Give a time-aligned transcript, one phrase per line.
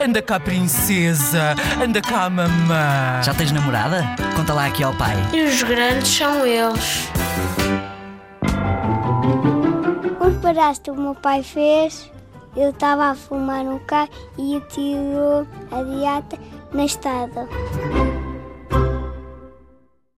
[0.00, 1.54] Anda cá, princesa.
[1.82, 3.22] Anda cá, mamã.
[3.22, 4.04] Já tens namorada?
[4.36, 5.16] Conta lá aqui ao pai.
[5.32, 7.08] E os grandes são eles.
[10.20, 12.10] Um pedaço que o meu pai fez,
[12.56, 16.38] eu estava a fumar um carro e tirou a dieta
[16.72, 17.48] na estrada.